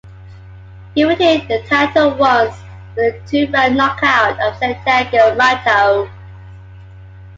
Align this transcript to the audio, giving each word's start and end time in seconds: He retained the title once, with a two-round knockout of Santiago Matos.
He 0.95 1.03
retained 1.05 1.47
the 1.47 1.61
title 1.69 2.15
once, 2.15 2.55
with 2.97 3.13
a 3.13 3.21
two-round 3.27 3.77
knockout 3.77 4.39
of 4.41 4.57
Santiago 4.57 5.35
Matos. 5.35 6.09